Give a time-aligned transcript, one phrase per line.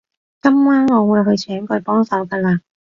[0.41, 2.61] 今晚我會去請佢幫手㗎喇